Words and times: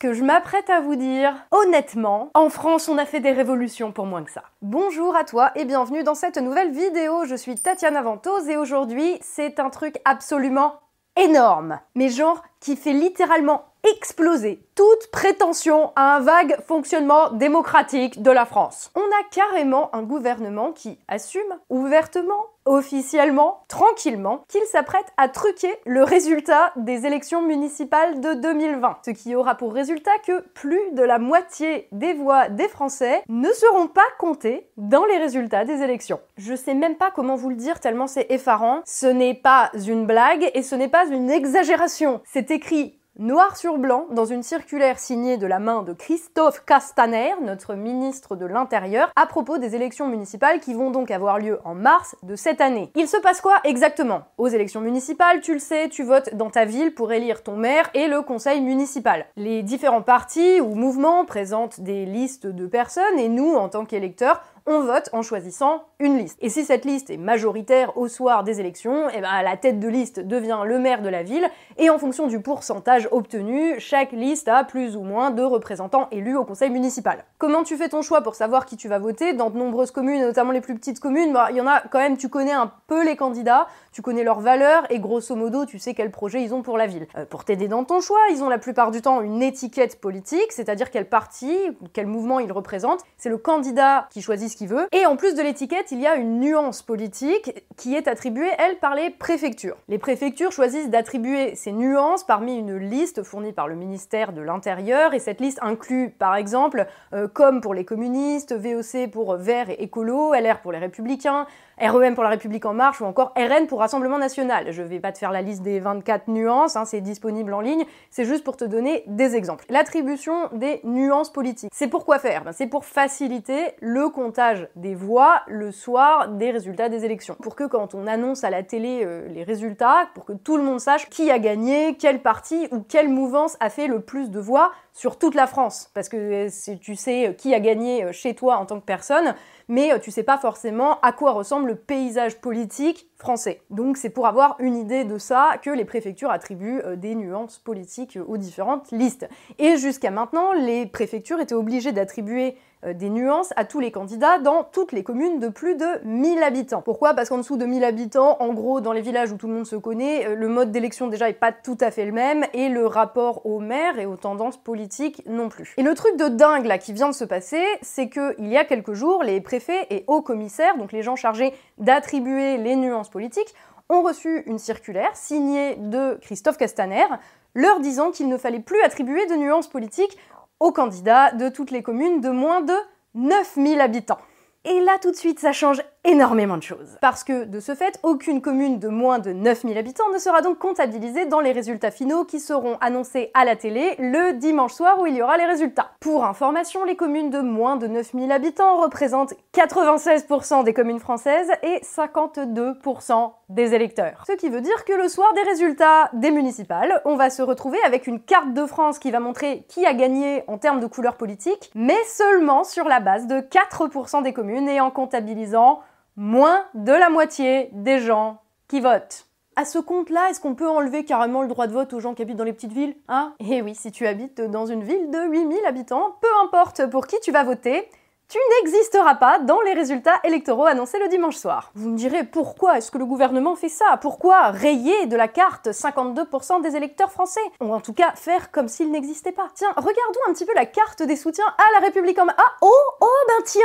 que 0.00 0.14
je 0.14 0.24
m'apprête 0.24 0.70
à 0.70 0.80
vous 0.80 0.96
dire, 0.96 1.34
honnêtement, 1.50 2.30
en 2.32 2.48
France, 2.48 2.88
on 2.88 2.96
a 2.96 3.04
fait 3.04 3.20
des 3.20 3.32
révolutions 3.32 3.92
pour 3.92 4.06
moins 4.06 4.24
que 4.24 4.30
ça. 4.30 4.44
Bonjour 4.62 5.14
à 5.14 5.24
toi 5.24 5.52
et 5.56 5.66
bienvenue 5.66 6.02
dans 6.02 6.14
cette 6.14 6.38
nouvelle 6.38 6.72
vidéo. 6.72 7.26
Je 7.26 7.34
suis 7.34 7.54
Tatiana 7.54 8.00
Ventose 8.00 8.48
et 8.48 8.56
aujourd'hui, 8.56 9.18
c'est 9.20 9.60
un 9.60 9.68
truc 9.68 9.96
absolument 10.06 10.80
énorme. 11.16 11.80
Mais 11.94 12.08
genre 12.08 12.42
qui 12.60 12.76
fait 12.76 12.94
littéralement 12.94 13.66
exploser 13.84 14.62
toute 14.74 15.10
prétention 15.10 15.92
à 15.96 16.16
un 16.16 16.20
vague 16.20 16.56
fonctionnement 16.66 17.30
démocratique 17.32 18.22
de 18.22 18.30
la 18.30 18.44
France. 18.44 18.90
On 18.94 19.00
a 19.00 19.28
carrément 19.30 19.94
un 19.94 20.02
gouvernement 20.02 20.72
qui 20.72 20.98
assume 21.08 21.42
ouvertement, 21.68 22.46
officiellement, 22.64 23.64
tranquillement, 23.68 24.44
qu'il 24.48 24.62
s'apprête 24.64 25.06
à 25.16 25.28
truquer 25.28 25.72
le 25.86 26.02
résultat 26.02 26.72
des 26.76 27.06
élections 27.06 27.42
municipales 27.42 28.20
de 28.20 28.34
2020. 28.34 28.98
Ce 29.04 29.10
qui 29.10 29.34
aura 29.34 29.54
pour 29.54 29.74
résultat 29.74 30.18
que 30.26 30.40
plus 30.54 30.92
de 30.92 31.02
la 31.02 31.18
moitié 31.18 31.88
des 31.92 32.12
voix 32.12 32.48
des 32.48 32.68
Français 32.68 33.22
ne 33.28 33.50
seront 33.52 33.88
pas 33.88 34.00
comptées 34.18 34.68
dans 34.76 35.04
les 35.06 35.18
résultats 35.18 35.64
des 35.64 35.82
élections. 35.82 36.20
Je 36.36 36.54
sais 36.54 36.74
même 36.74 36.96
pas 36.96 37.10
comment 37.10 37.36
vous 37.36 37.50
le 37.50 37.56
dire 37.56 37.80
tellement 37.80 38.06
c'est 38.06 38.30
effarant. 38.30 38.82
Ce 38.84 39.06
n'est 39.06 39.34
pas 39.34 39.70
une 39.86 40.06
blague 40.06 40.50
et 40.54 40.62
ce 40.62 40.74
n'est 40.74 40.88
pas 40.88 41.06
une 41.06 41.30
exagération. 41.30 42.20
C'est 42.24 42.50
écrit 42.50 42.99
noir 43.20 43.58
sur 43.58 43.76
blanc 43.76 44.06
dans 44.10 44.24
une 44.24 44.42
circulaire 44.42 44.98
signée 44.98 45.36
de 45.36 45.46
la 45.46 45.58
main 45.58 45.82
de 45.82 45.92
Christophe 45.92 46.64
Castaner, 46.64 47.34
notre 47.42 47.74
ministre 47.74 48.34
de 48.34 48.46
l'Intérieur, 48.46 49.12
à 49.14 49.26
propos 49.26 49.58
des 49.58 49.74
élections 49.74 50.08
municipales 50.08 50.58
qui 50.58 50.72
vont 50.72 50.90
donc 50.90 51.10
avoir 51.10 51.38
lieu 51.38 51.60
en 51.64 51.74
mars 51.74 52.16
de 52.22 52.34
cette 52.34 52.62
année. 52.62 52.90
Il 52.96 53.06
se 53.06 53.18
passe 53.18 53.42
quoi 53.42 53.60
exactement? 53.64 54.22
Aux 54.38 54.48
élections 54.48 54.80
municipales, 54.80 55.42
tu 55.42 55.52
le 55.52 55.58
sais, 55.58 55.90
tu 55.90 56.02
votes 56.02 56.34
dans 56.34 56.48
ta 56.48 56.64
ville 56.64 56.94
pour 56.94 57.12
élire 57.12 57.42
ton 57.42 57.56
maire 57.56 57.90
et 57.92 58.08
le 58.08 58.22
conseil 58.22 58.62
municipal. 58.62 59.26
Les 59.36 59.62
différents 59.62 60.00
partis 60.00 60.62
ou 60.62 60.74
mouvements 60.74 61.26
présentent 61.26 61.80
des 61.80 62.06
listes 62.06 62.46
de 62.46 62.66
personnes 62.66 63.18
et 63.18 63.28
nous, 63.28 63.54
en 63.54 63.68
tant 63.68 63.84
qu'électeurs, 63.84 64.40
on 64.66 64.80
vote 64.80 65.08
en 65.12 65.22
choisissant 65.22 65.84
une 65.98 66.18
liste. 66.18 66.38
Et 66.40 66.48
si 66.48 66.64
cette 66.64 66.84
liste 66.84 67.10
est 67.10 67.16
majoritaire 67.16 67.96
au 67.96 68.08
soir 68.08 68.44
des 68.44 68.60
élections, 68.60 69.08
eh 69.14 69.20
ben 69.20 69.42
la 69.42 69.56
tête 69.56 69.80
de 69.80 69.88
liste 69.88 70.20
devient 70.20 70.60
le 70.64 70.78
maire 70.78 71.02
de 71.02 71.08
la 71.08 71.22
ville, 71.22 71.46
et 71.76 71.90
en 71.90 71.98
fonction 71.98 72.26
du 72.26 72.40
pourcentage 72.40 73.08
obtenu, 73.10 73.78
chaque 73.78 74.12
liste 74.12 74.48
a 74.48 74.64
plus 74.64 74.96
ou 74.96 75.02
moins 75.02 75.30
de 75.30 75.42
représentants 75.42 76.08
élus 76.10 76.36
au 76.36 76.44
conseil 76.44 76.70
municipal. 76.70 77.24
Comment 77.38 77.62
tu 77.62 77.76
fais 77.76 77.88
ton 77.88 78.02
choix 78.02 78.22
pour 78.22 78.34
savoir 78.34 78.66
qui 78.66 78.76
tu 78.76 78.88
vas 78.88 78.98
voter? 78.98 79.32
Dans 79.32 79.50
de 79.50 79.58
nombreuses 79.58 79.90
communes, 79.90 80.22
notamment 80.22 80.52
les 80.52 80.60
plus 80.60 80.74
petites 80.74 81.00
communes, 81.00 81.32
bah, 81.32 81.48
il 81.50 81.56
y 81.56 81.60
en 81.60 81.66
a 81.66 81.80
quand 81.80 81.98
même, 81.98 82.16
tu 82.16 82.28
connais 82.28 82.52
un 82.52 82.72
peu 82.86 83.04
les 83.04 83.16
candidats, 83.16 83.66
tu 83.92 84.02
connais 84.02 84.24
leurs 84.24 84.40
valeurs, 84.40 84.84
et 84.90 84.98
grosso 84.98 85.34
modo, 85.34 85.64
tu 85.64 85.78
sais 85.78 85.94
quel 85.94 86.10
projet 86.10 86.42
ils 86.42 86.54
ont 86.54 86.62
pour 86.62 86.78
la 86.78 86.86
ville. 86.86 87.06
Euh, 87.16 87.24
pour 87.24 87.44
t'aider 87.44 87.68
dans 87.68 87.84
ton 87.84 88.00
choix, 88.00 88.20
ils 88.30 88.42
ont 88.42 88.48
la 88.48 88.58
plupart 88.58 88.90
du 88.90 89.02
temps 89.02 89.20
une 89.20 89.42
étiquette 89.42 90.00
politique, 90.00 90.52
c'est-à-dire 90.52 90.90
quel 90.90 91.08
parti, 91.08 91.56
quel 91.92 92.06
mouvement 92.06 92.40
ils 92.40 92.52
représentent. 92.52 93.02
C'est 93.16 93.28
le 93.28 93.38
candidat 93.38 94.06
qui 94.10 94.22
choisit 94.22 94.49
Et 94.92 95.06
en 95.06 95.16
plus 95.16 95.34
de 95.34 95.42
l'étiquette, 95.42 95.92
il 95.92 96.00
y 96.00 96.06
a 96.06 96.16
une 96.16 96.40
nuance 96.40 96.82
politique 96.82 97.64
qui 97.76 97.94
est 97.94 98.08
attribuée, 98.08 98.50
elle, 98.58 98.78
par 98.78 98.94
les 98.94 99.10
préfectures. 99.10 99.76
Les 99.88 99.98
préfectures 99.98 100.52
choisissent 100.52 100.90
d'attribuer 100.90 101.54
ces 101.54 101.72
nuances 101.72 102.24
parmi 102.24 102.56
une 102.56 102.76
liste 102.76 103.22
fournie 103.22 103.52
par 103.52 103.68
le 103.68 103.74
ministère 103.74 104.32
de 104.32 104.40
l'Intérieur, 104.40 105.14
et 105.14 105.18
cette 105.18 105.40
liste 105.40 105.58
inclut, 105.62 106.10
par 106.10 106.36
exemple, 106.36 106.86
euh, 107.12 107.28
comme 107.28 107.60
pour 107.60 107.74
les 107.74 107.84
communistes, 107.84 108.52
VOC 108.52 109.10
pour 109.10 109.36
Vert 109.36 109.70
et 109.70 109.82
Écolo, 109.82 110.34
LR 110.34 110.60
pour 110.60 110.72
les 110.72 110.78
Républicains, 110.78 111.46
REM 111.80 112.14
pour 112.14 112.24
la 112.24 112.30
République 112.30 112.66
en 112.66 112.74
marche 112.74 113.00
ou 113.00 113.04
encore 113.06 113.32
RN 113.36 113.66
pour 113.66 113.80
Rassemblement 113.80 114.18
National. 114.18 114.70
Je 114.70 114.82
vais 114.82 115.00
pas 115.00 115.12
te 115.12 115.18
faire 115.18 115.32
la 115.32 115.40
liste 115.40 115.62
des 115.62 115.80
24 115.80 116.28
nuances, 116.28 116.76
hein, 116.76 116.84
c'est 116.84 117.00
disponible 117.00 117.54
en 117.54 117.60
ligne, 117.60 117.84
c'est 118.10 118.26
juste 118.26 118.44
pour 118.44 118.56
te 118.56 118.64
donner 118.64 119.02
des 119.06 119.34
exemples. 119.34 119.64
L'attribution 119.70 120.48
des 120.52 120.80
nuances 120.84 121.32
politiques. 121.32 121.70
C'est 121.72 121.88
pour 121.88 122.04
quoi 122.04 122.18
faire? 122.18 122.44
Ben, 122.44 122.52
C'est 122.52 122.66
pour 122.66 122.84
faciliter 122.84 123.74
le 123.80 124.10
comptage 124.10 124.68
des 124.76 124.94
voix 124.94 125.42
le 125.46 125.72
soir 125.72 126.28
des 126.28 126.50
résultats 126.50 126.88
des 126.88 127.04
élections. 127.04 127.36
Pour 127.42 127.56
que 127.56 127.64
quand 127.64 127.94
on 127.94 128.06
annonce 128.06 128.44
à 128.44 128.50
la 128.50 128.62
télé 128.62 129.02
euh, 129.04 129.26
les 129.28 129.42
résultats, 129.42 130.08
pour 130.14 130.26
que 130.26 130.32
tout 130.32 130.56
le 130.56 130.62
monde 130.62 130.80
sache 130.80 131.08
qui 131.08 131.30
a 131.30 131.38
gagné, 131.38 131.96
quel 131.98 132.20
parti 132.20 132.68
ou 132.72 132.80
quelle 132.80 133.08
mouvance 133.08 133.56
a 133.60 133.70
fait 133.70 133.86
le 133.86 134.00
plus 134.00 134.30
de 134.30 134.40
voix 134.40 134.72
sur 134.92 135.18
toute 135.18 135.34
la 135.34 135.46
France. 135.46 135.90
Parce 135.94 136.08
que 136.08 136.16
euh, 136.46 136.76
tu 136.80 136.94
sais 136.94 137.28
euh, 137.28 137.32
qui 137.32 137.54
a 137.54 137.60
gagné 137.60 138.12
chez 138.12 138.34
toi 138.34 138.56
en 138.56 138.66
tant 138.66 138.80
que 138.80 138.84
personne, 138.84 139.34
mais 139.68 139.98
tu 140.00 140.10
sais 140.10 140.24
pas 140.24 140.36
forcément 140.36 141.00
à 141.00 141.12
quoi 141.12 141.32
ressemble 141.32 141.69
le 141.70 141.76
paysage 141.76 142.40
politique 142.40 143.09
français. 143.20 143.60
Donc 143.70 143.96
c'est 143.96 144.10
pour 144.10 144.26
avoir 144.26 144.56
une 144.58 144.76
idée 144.76 145.04
de 145.04 145.18
ça 145.18 145.52
que 145.62 145.70
les 145.70 145.84
préfectures 145.84 146.30
attribuent 146.30 146.80
euh, 146.84 146.96
des 146.96 147.14
nuances 147.14 147.58
politiques 147.58 148.18
aux 148.26 148.38
différentes 148.38 148.90
listes. 148.90 149.28
Et 149.58 149.76
jusqu'à 149.76 150.10
maintenant, 150.10 150.52
les 150.52 150.86
préfectures 150.86 151.38
étaient 151.38 151.54
obligées 151.54 151.92
d'attribuer 151.92 152.56
euh, 152.86 152.94
des 152.94 153.10
nuances 153.10 153.52
à 153.56 153.66
tous 153.66 153.78
les 153.78 153.90
candidats 153.90 154.38
dans 154.38 154.64
toutes 154.64 154.92
les 154.92 155.02
communes 155.02 155.38
de 155.38 155.48
plus 155.48 155.76
de 155.76 155.86
1000 156.04 156.42
habitants. 156.42 156.80
Pourquoi? 156.80 157.12
Parce 157.12 157.28
qu'en 157.28 157.36
dessous 157.36 157.58
de 157.58 157.66
1000 157.66 157.84
habitants, 157.84 158.38
en 158.40 158.54
gros, 158.54 158.80
dans 158.80 158.92
les 158.92 159.02
villages 159.02 159.30
où 159.32 159.36
tout 159.36 159.48
le 159.48 159.52
monde 159.52 159.66
se 159.66 159.76
connaît, 159.76 160.26
euh, 160.26 160.34
le 160.34 160.48
mode 160.48 160.72
d'élection 160.72 161.06
déjà 161.08 161.28
est 161.28 161.34
pas 161.34 161.52
tout 161.52 161.76
à 161.80 161.90
fait 161.90 162.06
le 162.06 162.12
même 162.12 162.46
et 162.54 162.70
le 162.70 162.86
rapport 162.86 163.44
au 163.44 163.60
maire 163.60 163.98
et 163.98 164.06
aux 164.06 164.16
tendances 164.16 164.56
politiques 164.56 165.22
non 165.26 165.50
plus. 165.50 165.74
Et 165.76 165.82
le 165.82 165.94
truc 165.94 166.16
de 166.16 166.28
dingue 166.28 166.64
là 166.64 166.78
qui 166.78 166.94
vient 166.94 167.10
de 167.10 167.14
se 167.14 167.24
passer, 167.24 167.62
c'est 167.82 168.08
que 168.08 168.34
il 168.38 168.48
y 168.48 168.56
a 168.56 168.64
quelques 168.64 168.94
jours, 168.94 169.22
les 169.22 169.42
préfets 169.42 169.86
et 169.90 170.04
hauts 170.06 170.22
commissaires, 170.22 170.78
donc 170.78 170.92
les 170.92 171.02
gens 171.02 171.16
chargés 171.16 171.52
d'attribuer 171.76 172.56
les 172.56 172.76
nuances 172.76 173.09
politiques, 173.10 173.54
ont 173.88 174.02
reçu 174.02 174.42
une 174.46 174.58
circulaire 174.58 175.14
signée 175.14 175.76
de 175.76 176.18
Christophe 176.22 176.56
Castaner 176.56 177.06
leur 177.54 177.80
disant 177.80 178.10
qu'il 178.10 178.28
ne 178.28 178.38
fallait 178.38 178.60
plus 178.60 178.80
attribuer 178.82 179.26
de 179.26 179.34
nuances 179.34 179.68
politiques 179.68 180.16
aux 180.60 180.72
candidats 180.72 181.32
de 181.32 181.48
toutes 181.48 181.70
les 181.70 181.82
communes 181.82 182.20
de 182.20 182.30
moins 182.30 182.60
de 182.60 182.74
9000 183.14 183.80
habitants. 183.80 184.18
Et 184.64 184.80
là, 184.80 184.98
tout 185.00 185.10
de 185.10 185.16
suite, 185.16 185.40
ça 185.40 185.52
change 185.52 185.82
énormément 186.04 186.56
de 186.56 186.62
choses. 186.62 186.96
Parce 187.00 187.24
que, 187.24 187.44
de 187.44 187.60
ce 187.60 187.74
fait, 187.74 187.98
aucune 188.02 188.40
commune 188.40 188.78
de 188.78 188.88
moins 188.88 189.18
de 189.18 189.32
9000 189.32 189.76
habitants 189.76 190.10
ne 190.12 190.18
sera 190.18 190.40
donc 190.40 190.58
comptabilisée 190.58 191.26
dans 191.26 191.40
les 191.40 191.52
résultats 191.52 191.90
finaux 191.90 192.24
qui 192.24 192.40
seront 192.40 192.76
annoncés 192.80 193.30
à 193.34 193.44
la 193.44 193.56
télé 193.56 193.94
le 193.98 194.32
dimanche 194.32 194.72
soir 194.72 194.98
où 195.00 195.06
il 195.06 195.14
y 195.14 195.22
aura 195.22 195.36
les 195.36 195.44
résultats. 195.44 195.90
Pour 196.00 196.24
information, 196.24 196.84
les 196.84 196.96
communes 196.96 197.30
de 197.30 197.40
moins 197.40 197.76
de 197.76 197.86
9000 197.86 198.32
habitants 198.32 198.80
représentent 198.80 199.34
96% 199.54 200.64
des 200.64 200.72
communes 200.72 201.00
françaises 201.00 201.50
et 201.62 201.80
52% 201.84 203.32
des 203.50 203.74
électeurs. 203.74 204.24
Ce 204.26 204.32
qui 204.32 204.48
veut 204.48 204.60
dire 204.60 204.84
que 204.84 204.92
le 204.92 205.08
soir 205.08 205.32
des 205.34 205.42
résultats 205.42 206.08
des 206.12 206.30
municipales, 206.30 207.02
on 207.04 207.16
va 207.16 207.30
se 207.30 207.42
retrouver 207.42 207.78
avec 207.84 208.06
une 208.06 208.20
carte 208.20 208.54
de 208.54 208.64
France 208.64 208.98
qui 208.98 209.10
va 209.10 209.20
montrer 209.20 209.64
qui 209.68 209.84
a 209.84 209.92
gagné 209.92 210.44
en 210.46 210.56
termes 210.56 210.80
de 210.80 210.86
couleur 210.86 211.16
politique, 211.16 211.70
mais 211.74 211.98
seulement 212.06 212.64
sur 212.64 212.86
la 212.86 213.00
base 213.00 213.26
de 213.26 213.40
4% 213.40 214.22
des 214.22 214.32
communes 214.32 214.68
et 214.68 214.80
en 214.80 214.90
comptabilisant 214.90 215.80
moins 216.20 216.66
de 216.74 216.92
la 216.92 217.08
moitié 217.08 217.70
des 217.72 217.98
gens 217.98 218.42
qui 218.68 218.80
votent. 218.80 219.26
À 219.56 219.64
ce 219.64 219.78
compte-là, 219.78 220.28
est-ce 220.28 220.38
qu'on 220.38 220.54
peut 220.54 220.68
enlever 220.68 221.06
carrément 221.06 221.40
le 221.40 221.48
droit 221.48 221.66
de 221.66 221.72
vote 221.72 221.94
aux 221.94 222.00
gens 222.00 222.12
qui 222.12 222.20
habitent 222.20 222.36
dans 222.36 222.44
les 222.44 222.52
petites 222.52 222.74
villes 222.74 222.94
Hein? 223.08 223.32
Eh 223.40 223.62
oui, 223.62 223.74
si 223.74 223.90
tu 223.90 224.06
habites 224.06 224.42
dans 224.42 224.66
une 224.66 224.84
ville 224.84 225.10
de 225.10 225.18
8000 225.18 225.64
habitants, 225.64 226.16
peu 226.20 226.28
importe 226.44 226.90
pour 226.90 227.06
qui 227.06 227.18
tu 227.20 227.32
vas 227.32 227.42
voter, 227.42 227.88
tu 228.28 228.36
n'existeras 228.62 229.14
pas 229.14 229.38
dans 229.38 229.62
les 229.62 229.72
résultats 229.72 230.20
électoraux 230.22 230.66
annoncés 230.66 230.98
le 230.98 231.08
dimanche 231.08 231.36
soir. 231.36 231.70
Vous 231.74 231.88
me 231.88 231.96
direz 231.96 232.22
pourquoi 232.24 232.76
est-ce 232.76 232.90
que 232.90 232.98
le 232.98 233.06
gouvernement 233.06 233.56
fait 233.56 233.70
ça? 233.70 233.98
Pourquoi 234.02 234.50
rayer 234.50 235.06
de 235.06 235.16
la 235.16 235.26
carte 235.26 235.68
52% 235.68 236.60
des 236.60 236.76
électeurs 236.76 237.10
français? 237.10 237.40
Ou 237.62 237.72
en 237.72 237.80
tout 237.80 237.94
cas 237.94 238.12
faire 238.14 238.50
comme 238.50 238.68
s'il 238.68 238.90
n'existait 238.90 239.32
pas. 239.32 239.48
Tiens, 239.54 239.72
regardons 239.74 240.20
un 240.28 240.34
petit 240.34 240.44
peu 240.44 240.54
la 240.54 240.66
carte 240.66 241.02
des 241.02 241.16
soutiens 241.16 241.46
à 241.46 241.80
la 241.80 241.86
République 241.86 242.18
en... 242.18 242.28
Ah 242.28 242.52
oh 242.60 242.90
oh 243.00 243.24
ben 243.26 243.42
tiens 243.46 243.62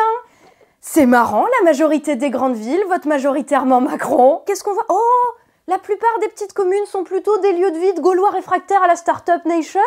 c'est 0.88 1.08
marrant, 1.08 1.46
la 1.60 1.66
majorité 1.66 2.16
des 2.16 2.30
grandes 2.30 2.56
villes 2.56 2.84
votent 2.88 3.08
majoritairement 3.08 3.82
Macron. 3.82 4.44
Qu'est-ce 4.46 4.64
qu'on 4.64 4.76
voit? 4.76 4.86
Oh 4.90 5.32
La 5.68 5.80
plupart 5.80 6.20
des 6.22 6.28
petites 6.28 6.54
communes 6.54 6.86
sont 6.86 7.04
plutôt 7.04 7.36
des 7.40 7.54
lieux 7.54 7.72
de 7.72 7.78
vie 7.80 7.94
de 7.96 8.02
Gaulois 8.02 8.30
réfractaires 8.30 8.84
à 8.84 8.88
la 8.88 8.96
Startup 8.96 9.44
Nation? 9.46 9.82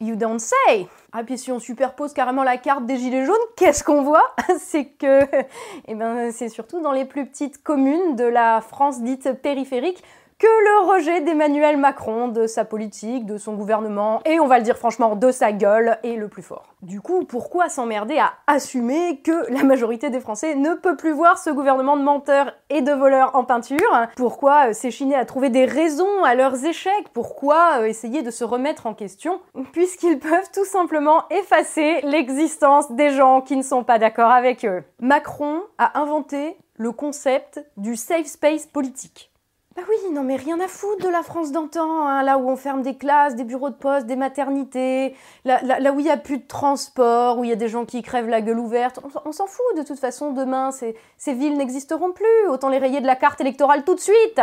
You 0.00 0.16
don't 0.16 0.38
say. 0.38 0.88
Ah 1.12 1.22
puis 1.22 1.36
si 1.36 1.52
on 1.52 1.58
superpose 1.58 2.14
carrément 2.14 2.44
la 2.44 2.56
carte 2.56 2.86
des 2.86 2.96
gilets 2.96 3.26
jaunes, 3.26 3.36
qu'est-ce 3.56 3.84
qu'on 3.84 4.02
voit? 4.02 4.34
C'est 4.58 4.86
que, 4.86 5.20
eh 5.86 5.94
ben, 5.94 6.32
c'est 6.32 6.48
surtout 6.48 6.80
dans 6.80 6.92
les 6.92 7.04
plus 7.04 7.26
petites 7.26 7.62
communes 7.62 8.16
de 8.16 8.24
la 8.24 8.62
France 8.62 9.02
dite 9.02 9.30
périphérique 9.42 10.02
que 10.38 10.46
le 10.46 10.92
rejet 10.92 11.20
d'Emmanuel 11.20 11.76
Macron, 11.76 12.28
de 12.28 12.46
sa 12.46 12.64
politique, 12.64 13.26
de 13.26 13.38
son 13.38 13.54
gouvernement, 13.54 14.20
et 14.24 14.38
on 14.38 14.46
va 14.46 14.58
le 14.58 14.64
dire 14.64 14.76
franchement, 14.76 15.16
de 15.16 15.32
sa 15.32 15.50
gueule, 15.50 15.98
est 16.04 16.14
le 16.14 16.28
plus 16.28 16.42
fort. 16.42 16.74
Du 16.80 17.00
coup, 17.00 17.24
pourquoi 17.24 17.68
s'emmerder 17.68 18.18
à 18.18 18.34
assumer 18.46 19.20
que 19.20 19.50
la 19.52 19.64
majorité 19.64 20.10
des 20.10 20.20
Français 20.20 20.54
ne 20.54 20.74
peut 20.74 20.96
plus 20.96 21.10
voir 21.10 21.38
ce 21.38 21.50
gouvernement 21.50 21.96
de 21.96 22.02
menteurs 22.02 22.52
et 22.70 22.82
de 22.82 22.92
voleurs 22.92 23.34
en 23.34 23.42
peinture? 23.42 24.06
Pourquoi 24.16 24.68
euh, 24.68 24.72
s'échiner 24.72 25.16
à 25.16 25.24
trouver 25.24 25.50
des 25.50 25.64
raisons 25.64 26.22
à 26.22 26.36
leurs 26.36 26.64
échecs? 26.64 27.08
Pourquoi 27.12 27.80
euh, 27.80 27.86
essayer 27.86 28.22
de 28.22 28.30
se 28.30 28.44
remettre 28.44 28.86
en 28.86 28.94
question? 28.94 29.40
Puisqu'ils 29.72 30.20
peuvent 30.20 30.50
tout 30.54 30.64
simplement 30.64 31.24
effacer 31.30 32.00
l'existence 32.02 32.92
des 32.92 33.10
gens 33.10 33.40
qui 33.40 33.56
ne 33.56 33.62
sont 33.62 33.82
pas 33.82 33.98
d'accord 33.98 34.30
avec 34.30 34.64
eux. 34.64 34.84
Macron 35.00 35.62
a 35.78 35.98
inventé 35.98 36.56
le 36.76 36.92
concept 36.92 37.60
du 37.76 37.96
safe 37.96 38.26
space 38.26 38.66
politique. 38.66 39.32
Bah 39.78 39.84
oui, 39.88 40.12
non 40.12 40.24
mais 40.24 40.34
rien 40.34 40.58
à 40.58 40.66
foutre 40.66 41.04
de 41.04 41.08
la 41.08 41.22
France 41.22 41.52
d'antan, 41.52 42.08
hein, 42.08 42.24
là 42.24 42.36
où 42.36 42.50
on 42.50 42.56
ferme 42.56 42.82
des 42.82 42.96
classes, 42.96 43.36
des 43.36 43.44
bureaux 43.44 43.70
de 43.70 43.76
poste, 43.76 44.06
des 44.06 44.16
maternités, 44.16 45.14
là, 45.44 45.92
où 45.92 46.00
il 46.00 46.02
n'y 46.02 46.10
a 46.10 46.16
plus 46.16 46.38
de 46.38 46.46
transport, 46.48 47.38
où 47.38 47.44
il 47.44 47.50
y 47.50 47.52
a 47.52 47.56
des 47.56 47.68
gens 47.68 47.84
qui 47.84 48.02
crèvent 48.02 48.28
la 48.28 48.40
gueule 48.40 48.58
ouverte. 48.58 48.98
On, 49.24 49.30
s'en 49.30 49.46
fout 49.46 49.64
de 49.76 49.84
toute 49.84 50.00
façon, 50.00 50.32
demain, 50.32 50.72
ces 50.72 51.32
villes 51.32 51.56
n'existeront 51.56 52.10
plus, 52.10 52.48
autant 52.48 52.70
les 52.70 52.78
rayer 52.78 53.00
de 53.00 53.06
la 53.06 53.14
carte 53.14 53.40
électorale 53.40 53.84
tout 53.84 53.94
de 53.94 54.00
suite. 54.00 54.40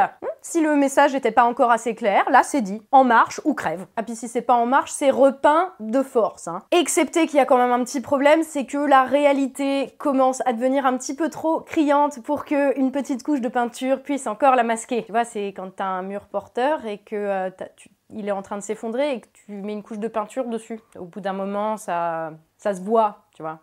Si 0.48 0.62
le 0.62 0.76
message 0.76 1.14
n'était 1.14 1.32
pas 1.32 1.46
encore 1.46 1.72
assez 1.72 1.96
clair, 1.96 2.24
là 2.30 2.44
c'est 2.44 2.62
dit, 2.62 2.80
en 2.92 3.04
marche 3.04 3.42
ou 3.46 3.56
crève. 3.56 3.88
Ah 3.96 4.04
puis 4.04 4.16
si 4.16 4.28
c'est 4.28 4.44
pas 4.44 4.54
en 4.54 4.68
marche, 4.68 4.92
c'est 4.92 5.10
repeint 5.10 5.74
de 5.80 6.04
force. 6.04 6.48
Hein. 6.48 6.62
Excepté 6.70 7.26
qu'il 7.26 7.38
y 7.38 7.40
a 7.40 7.48
quand 7.48 7.58
même 7.58 7.72
un 7.72 7.84
petit 7.84 8.00
problème, 8.00 8.44
c'est 8.44 8.68
que 8.68 8.78
la 8.78 9.06
réalité 9.06 9.96
commence 9.98 10.44
à 10.46 10.54
devenir 10.54 10.86
un 10.86 10.96
petit 11.00 11.16
peu 11.16 11.32
trop 11.32 11.62
criante 11.62 12.22
pour 12.22 12.46
qu'une 12.46 12.92
petite 12.92 13.24
couche 13.24 13.42
de 13.42 13.48
peinture 13.48 14.04
puisse 14.04 14.28
encore 14.28 14.56
la 14.56 14.62
masquer. 14.62 15.04
Tu 15.04 15.12
vois, 15.12 15.26
c'est 15.26 15.48
quand 15.48 15.78
t'as 15.78 15.86
un 15.86 16.04
mur 16.04 16.28
porteur 16.28 16.86
et 16.86 17.00
que 17.00 17.16
euh, 17.16 17.50
il 18.12 18.28
est 18.28 18.32
en 18.32 18.44
train 18.44 18.58
de 18.58 18.64
s'effondrer 18.64 19.14
et 19.14 19.22
que 19.22 19.28
tu 19.34 19.52
mets 19.52 19.74
une 19.74 19.82
couche 19.82 19.98
de 19.98 20.08
peinture 20.08 20.46
dessus. 20.46 20.80
Au 20.96 21.06
bout 21.06 21.22
d'un 21.22 21.34
moment, 21.34 21.78
ça, 21.78 22.34
ça 22.60 22.76
se 22.76 22.82
voit, 22.82 23.26
tu 23.36 23.42
vois. 23.42 23.62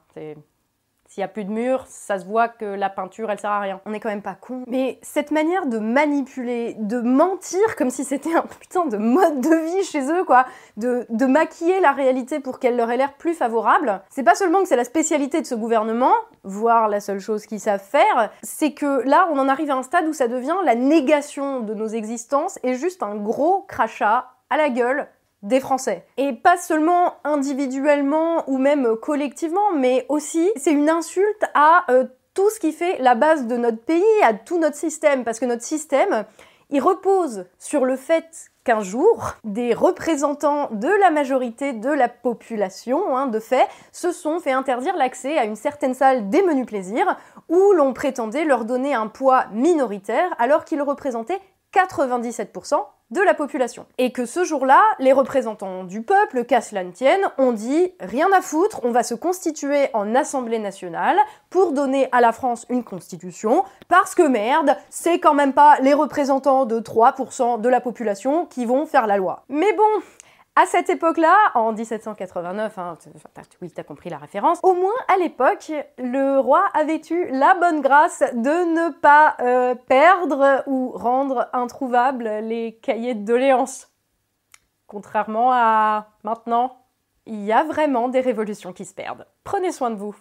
S'il 1.13 1.21
n'y 1.21 1.27
a 1.27 1.29
plus 1.29 1.45
de 1.45 1.51
mur, 1.51 1.85
ça 1.89 2.19
se 2.19 2.25
voit 2.25 2.49
que 2.49 2.65
la 2.65 2.89
peinture, 2.89 3.31
elle 3.31 3.39
sert 3.39 3.51
à 3.51 3.61
rien. 3.61 3.83
On 3.85 3.91
n'est 3.91 4.01
quand 4.01 4.09
même 4.09 4.23
pas 4.23 4.35
con. 4.35 4.65
Mais 4.67 4.99
cette 5.03 5.31
manière 5.31 5.67
de 5.67 5.79
manipuler, 5.79 6.75
de 6.79 7.03
mentir 7.03 7.77
comme 7.77 7.91
si 7.91 8.03
c'était 8.03 8.35
un 8.35 8.47
putain 8.61 8.87
de 8.87 8.97
mode 8.97 9.43
de 9.43 9.55
vie 9.55 9.85
chez 9.85 10.11
eux, 10.11 10.25
quoi, 10.25 10.47
de, 10.79 11.05
de 11.11 11.27
maquiller 11.27 11.81
la 11.81 11.93
réalité 11.93 12.41
pour 12.41 12.59
qu'elle 12.59 12.79
leur 12.79 12.91
ait 12.91 12.97
l'air 12.97 13.13
plus 13.13 13.35
favorable, 13.35 14.01
c'est 14.09 14.23
pas 14.23 14.35
seulement 14.35 14.63
que 14.63 14.69
c'est 14.69 14.77
la 14.77 14.85
spécialité 14.85 15.43
de 15.43 15.47
ce 15.47 15.55
gouvernement, 15.55 16.15
voire 16.45 16.89
la 16.89 17.01
seule 17.01 17.21
chose 17.21 17.45
qu'ils 17.45 17.61
savent 17.61 17.85
faire, 17.85 18.31
c'est 18.43 18.73
que 18.73 19.07
là, 19.07 19.29
on 19.31 19.39
en 19.39 19.49
arrive 19.49 19.71
à 19.71 19.75
un 19.75 19.83
stade 19.83 20.09
où 20.09 20.15
ça 20.15 20.29
devient 20.29 20.57
la 20.65 20.77
négation 20.77 21.61
de 21.61 21.75
nos 21.75 21.89
existences 21.89 22.59
et 22.63 22.73
juste 22.73 23.03
un 23.03 23.17
gros 23.17 23.67
crachat 23.69 24.31
à 24.49 24.57
la 24.57 24.71
gueule 24.71 25.07
des 25.43 25.61
Français. 25.61 26.05
Et 26.17 26.33
pas 26.33 26.57
seulement 26.57 27.15
individuellement 27.25 28.49
ou 28.49 28.59
même 28.59 28.97
collectivement, 28.97 29.73
mais 29.77 30.07
aussi 30.09 30.51
c'est 30.57 30.73
une 30.73 30.91
insulte 30.91 31.45
à 31.55 31.85
euh, 31.91 32.05
tout 32.35 32.49
ce 32.51 32.61
qui 32.61 32.73
fait 32.73 32.99
la 32.99 33.15
base 33.15 33.47
de 33.47 33.57
notre 33.57 33.83
pays, 33.83 34.03
à 34.23 34.35
tout 34.35 34.59
notre 34.59 34.77
système, 34.77 35.25
parce 35.25 35.39
que 35.39 35.45
notre 35.45 35.63
système, 35.63 36.25
il 36.71 36.81
repose 36.81 37.45
sur 37.59 37.85
le 37.85 37.97
fait 37.97 38.51
qu'un 38.65 38.81
jour, 38.81 39.33
des 39.45 39.75
représentants 39.75 40.69
de 40.71 40.89
la 41.01 41.11
majorité 41.11 41.73
de 41.73 41.91
la 41.91 42.09
population, 42.09 43.17
hein, 43.17 43.27
de 43.27 43.41
fait, 43.41 43.69
se 43.91 44.13
sont 44.13 44.41
fait 44.41 44.53
interdire 44.53 44.97
l'accès 44.97 45.37
à 45.37 45.45
une 45.45 45.57
certaine 45.57 45.95
salle 45.95 46.31
des 46.31 46.43
menus 46.43 46.67
plaisirs, 46.67 47.17
où 47.49 47.73
l'on 47.73 47.93
prétendait 47.93 48.45
leur 48.45 48.65
donner 48.65 48.95
un 48.95 49.09
poids 49.09 49.47
minoritaire 49.53 50.31
alors 50.39 50.65
qu'ils 50.65 50.81
représentaient 50.81 51.41
97% 51.75 52.77
de 53.13 53.21
la 53.21 53.35
population. 53.35 53.87
Et 53.99 54.11
que 54.11 54.27
ce 54.27 54.43
jour-là, 54.43 54.83
les 54.99 55.13
représentants 55.13 55.85
du 55.85 56.03
peuple, 56.03 56.45
qu'à 56.45 56.61
ne 56.73 56.91
tienne, 56.91 57.21
ont 57.39 57.53
dit 57.53 57.93
rien 58.01 58.29
à 58.37 58.41
foutre, 58.41 58.81
on 58.85 58.91
va 58.91 59.03
se 59.03 59.15
constituer 59.15 59.89
en 59.93 60.15
Assemblée 60.15 60.59
nationale 60.59 61.17
pour 61.51 61.73
donner 61.73 62.09
à 62.11 62.21
la 62.21 62.33
France 62.33 62.67
une 62.71 62.83
constitution, 62.83 63.65
parce 63.89 64.15
que 64.15 64.27
merde, 64.27 64.77
c'est 64.91 65.19
quand 65.19 65.35
même 65.35 65.53
pas 65.53 65.77
les 65.81 65.95
représentants 65.95 66.65
de 66.65 66.81
3% 66.81 67.61
de 67.61 67.69
la 67.69 67.81
population 67.81 68.47
qui 68.47 68.65
vont 68.65 68.87
faire 68.87 69.07
la 69.07 69.19
loi. 69.19 69.45
Mais 69.49 69.73
bon, 69.75 70.03
à 70.55 70.67
cette 70.67 70.91
époque-là, 70.91 71.35
en 71.55 71.73
1789, 71.73 72.79
hein, 72.79 72.99
oui, 73.63 73.71
t'as 73.71 73.85
compris 73.85 74.11
la 74.11 74.19
référence, 74.19 74.59
au 74.63 74.75
moins 74.75 74.93
à 75.09 75.17
l'époque, 75.17 75.73
le 75.97 76.39
roi 76.39 76.67
avait 76.75 77.01
eu 77.11 77.31
la 77.31 77.55
bonne 77.55 77.81
grâce 77.81 78.21
de 78.21 78.75
ne 78.75 78.93
pas 78.93 79.37
euh, 79.41 79.75
perdre 79.75 80.63
ou 80.67 80.91
rendre 80.91 81.49
introuvables 81.55 82.29
les 82.43 82.79
cahiers 82.83 83.15
de 83.15 83.25
doléances. 83.25 83.89
Contrairement 84.87 85.53
à 85.53 86.09
maintenant, 86.23 86.85
il 87.25 87.43
y 87.43 87.53
a 87.53 87.65
vraiment 87.65 88.09
des 88.09 88.21
révolutions 88.21 88.75
qui 88.75 88.85
se 88.85 88.93
perdent. 88.93 89.27
Prenez 89.45 89.73
soin 89.73 89.91
de 89.91 89.97
vous. 89.97 90.15